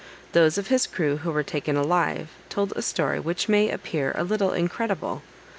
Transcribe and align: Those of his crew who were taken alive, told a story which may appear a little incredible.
Those 0.31 0.57
of 0.57 0.65
his 0.69 0.87
crew 0.87 1.17
who 1.17 1.29
were 1.31 1.43
taken 1.43 1.75
alive, 1.77 2.29
told 2.49 2.73
a 2.75 2.81
story 2.81 3.19
which 3.19 3.47
may 3.47 3.69
appear 3.69 4.13
a 4.15 4.23
little 4.23 4.51
incredible. 4.51 5.21